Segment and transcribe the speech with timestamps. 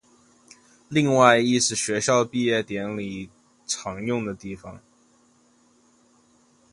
[0.89, 3.29] 另外亦是学校毕业典礼
[3.67, 4.79] 常用的地方。